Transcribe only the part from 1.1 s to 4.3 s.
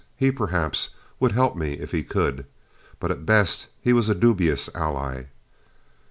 would help me if he could. But, at best, he was a